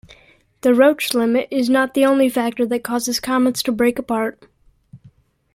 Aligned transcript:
The 0.61 0.73
Roche 0.73 1.13
limit 1.13 1.47
is 1.51 1.69
not 1.69 1.93
the 1.93 2.05
only 2.05 2.27
factor 2.27 2.65
that 2.65 2.83
causes 2.83 3.19
comets 3.19 3.61
to 3.61 3.71
break 3.71 3.99
apart. 3.99 4.43